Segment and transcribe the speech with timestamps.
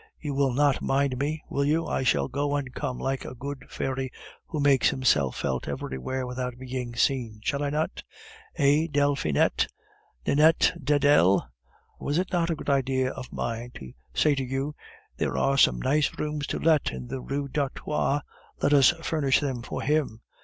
[0.19, 1.85] You will not mind me, will you?
[1.85, 4.11] I shall go and come like a good fairy
[4.47, 8.01] who makes himself felt everywhere without being seen, shall I not?
[8.55, 9.67] Eh, Delphinette,
[10.25, 11.47] Ninette, Dedel
[11.99, 14.73] was it not a good idea of mine to say to you,
[15.17, 18.21] 'There are some nice rooms to let in the Rue d'Artois;
[18.59, 20.21] let us furnish them for him?